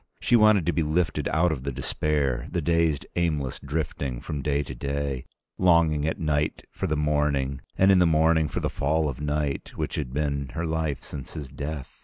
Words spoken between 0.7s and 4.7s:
be lifted out of the despair, the dazed aimless drifting from day